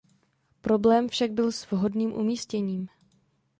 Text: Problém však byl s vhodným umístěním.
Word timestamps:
Problém 0.61 1.09
však 1.09 1.31
byl 1.31 1.51
s 1.51 1.71
vhodným 1.71 2.13
umístěním. 2.13 2.87